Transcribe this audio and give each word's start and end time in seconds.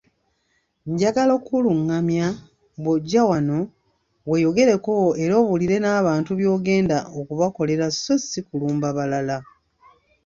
Njagala 0.91 1.31
okulungamya, 1.39 2.27
bw'ojja 2.81 3.21
wano, 3.29 3.59
weeyogereko 4.29 4.93
era 5.23 5.33
obuulire 5.41 5.75
n’abantu 5.81 6.31
by'ogenda 6.39 6.97
okubakolera 7.19 7.85
so 8.01 8.15
ssi 8.21 8.39
kulumba 8.47 8.87
balala. 8.97 9.37